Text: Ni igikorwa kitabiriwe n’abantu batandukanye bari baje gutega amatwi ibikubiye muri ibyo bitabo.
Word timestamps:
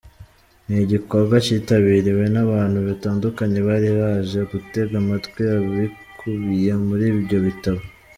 Ni 0.65 0.75
igikorwa 0.85 1.35
kitabiriwe 1.45 2.25
n’abantu 2.33 2.77
batandukanye 2.87 3.59
bari 3.67 3.89
baje 3.99 4.39
gutega 4.51 4.93
amatwi 5.01 5.41
ibikubiye 5.65 6.71
muri 6.87 7.05
ibyo 7.15 7.37
bitabo. 7.47 7.81